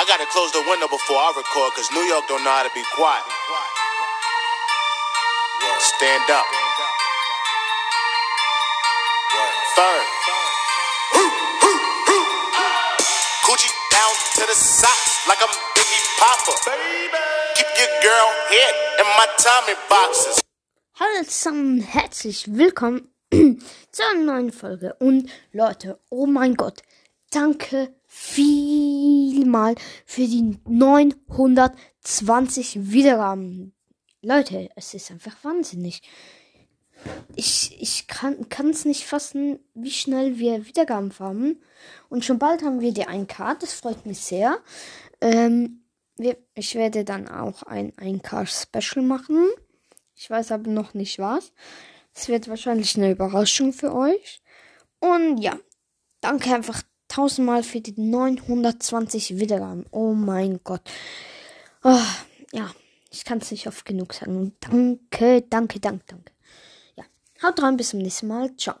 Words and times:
I 0.00 0.04
gotta 0.06 0.24
close 0.32 0.50
the 0.52 0.64
window 0.64 0.88
before 0.88 1.20
I 1.20 1.28
record, 1.36 1.76
cause 1.76 1.92
New 1.92 2.00
York 2.08 2.24
don't 2.26 2.40
know 2.40 2.48
how 2.48 2.64
to 2.64 2.72
be 2.72 2.80
quiet. 2.96 3.20
Stand 5.76 6.24
up. 6.32 6.48
Third. 9.76 10.06
Coochie 13.44 13.74
down 13.92 14.12
to 14.40 14.42
the 14.48 14.56
socks 14.56 15.28
like 15.28 15.36
I'm 15.44 15.52
Biggie 15.76 16.04
Papa. 16.16 16.52
Keep 17.60 17.68
your 17.76 17.92
girl 18.00 18.28
head 18.48 18.74
in 19.04 19.06
my 19.20 19.28
Tommy 19.36 19.76
boxes. 19.90 20.40
Hallo 20.94 21.24
zusammen, 21.24 21.80
herzlich 21.82 22.46
willkommen 22.48 23.12
zu 23.92 24.02
einer 24.10 24.24
neuen 24.24 24.50
Folge. 24.50 24.94
Und 24.94 25.28
Leute, 25.52 26.00
oh 26.08 26.24
mein 26.24 26.54
Gott, 26.54 26.80
danke 27.30 27.94
vielmal 29.40 29.74
für 30.04 30.26
die 30.26 30.58
920 30.68 32.92
Wiedergaben. 32.92 33.72
Leute, 34.22 34.68
es 34.76 34.92
ist 34.92 35.10
einfach 35.10 35.42
wahnsinnig. 35.42 36.02
Ich, 37.34 37.80
ich 37.80 38.06
kann 38.06 38.36
es 38.70 38.84
nicht 38.84 39.06
fassen, 39.06 39.58
wie 39.72 39.90
schnell 39.90 40.38
wir 40.38 40.66
Wiedergaben 40.66 41.10
haben. 41.18 41.62
Und 42.10 42.26
schon 42.26 42.38
bald 42.38 42.62
haben 42.62 42.80
wir 42.80 42.92
die 42.92 43.06
1K, 43.06 43.58
das 43.58 43.72
freut 43.72 44.04
mich 44.04 44.20
sehr. 44.20 44.58
Ähm, 45.22 45.84
wir, 46.18 46.36
ich 46.54 46.74
werde 46.74 47.06
dann 47.06 47.26
auch 47.26 47.62
ein 47.62 47.92
1K-Special 47.92 49.02
machen. 49.02 49.48
Ich 50.14 50.28
weiß 50.28 50.52
aber 50.52 50.70
noch 50.70 50.92
nicht 50.92 51.18
was. 51.18 51.54
Es 52.14 52.28
wird 52.28 52.48
wahrscheinlich 52.48 52.94
eine 52.98 53.12
Überraschung 53.12 53.72
für 53.72 53.94
euch. 53.94 54.42
Und 54.98 55.38
ja, 55.38 55.58
danke 56.20 56.54
einfach 56.54 56.82
tausendmal 57.10 57.62
für 57.62 57.80
die 57.80 58.00
920 58.00 59.38
Wiedergaben. 59.38 59.84
Oh 59.90 60.14
mein 60.14 60.60
Gott. 60.64 60.82
Oh, 61.82 61.98
ja, 62.52 62.70
ich 63.10 63.24
kann 63.24 63.38
es 63.38 63.50
nicht 63.50 63.66
oft 63.66 63.84
genug 63.84 64.14
sagen. 64.14 64.52
Danke, 64.60 65.42
danke, 65.48 65.80
danke, 65.80 66.04
danke. 66.06 66.32
Ja, 66.96 67.04
haut 67.42 67.62
rein, 67.62 67.76
bis 67.76 67.90
zum 67.90 68.00
nächsten 68.00 68.28
Mal. 68.28 68.56
Ciao. 68.56 68.76